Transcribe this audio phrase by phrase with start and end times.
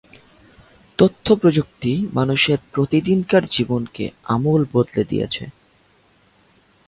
[0.99, 5.43] তথ্যপ্রযুক্তি মানুষের প্রতিদিনকার জীবনকে আমূল বদলে দিয়েছে।